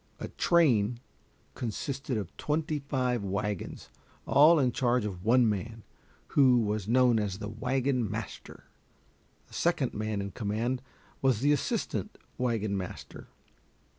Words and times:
A 0.19 0.29
train 0.29 0.99
consisted 1.53 2.17
of 2.17 2.35
twenty 2.35 2.79
five 2.79 3.23
wagons, 3.23 3.91
all 4.25 4.57
in 4.57 4.71
charge 4.71 5.05
of 5.05 5.23
one 5.23 5.47
man, 5.47 5.83
who 6.29 6.57
was 6.57 6.87
known 6.87 7.19
as 7.19 7.37
the 7.37 7.47
wagon 7.47 8.09
master. 8.09 8.63
The 9.45 9.53
second 9.53 9.93
man 9.93 10.19
in 10.19 10.31
command 10.31 10.81
was 11.21 11.41
the 11.41 11.51
assistant 11.53 12.17
wagon 12.39 12.75
master. 12.75 13.27